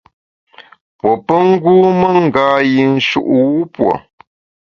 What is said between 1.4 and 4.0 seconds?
ngûme ngâ-yinshu’ wupue.